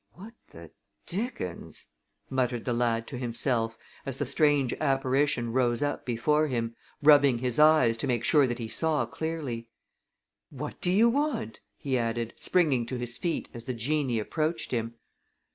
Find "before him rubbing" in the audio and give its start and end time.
6.07-7.37